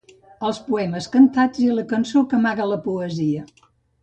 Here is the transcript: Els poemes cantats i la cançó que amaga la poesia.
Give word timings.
Els 0.47 0.59
poemes 0.69 1.07
cantats 1.15 1.61
i 1.67 1.67
la 1.75 1.83
cançó 1.93 2.25
que 2.33 2.39
amaga 2.39 2.67
la 2.73 2.81
poesia. 2.89 3.47